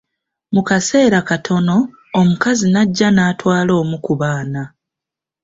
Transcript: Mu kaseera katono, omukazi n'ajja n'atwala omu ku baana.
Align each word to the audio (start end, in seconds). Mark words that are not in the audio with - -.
Mu 0.53 0.61
kaseera 0.67 1.19
katono, 1.29 1.77
omukazi 2.19 2.65
n'ajja 2.69 3.09
n'atwala 3.11 3.71
omu 3.81 3.97
ku 4.05 4.13
baana. 4.21 4.63